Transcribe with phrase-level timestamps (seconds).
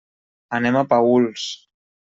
[0.59, 1.47] Anem a Paüls.